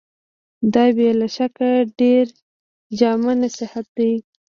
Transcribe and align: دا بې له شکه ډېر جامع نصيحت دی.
دا 0.73 0.85
بې 0.95 1.09
له 1.19 1.27
شکه 1.35 1.69
ډېر 1.99 2.25
جامع 2.99 3.33
نصيحت 3.43 3.85
دی. 3.97 4.11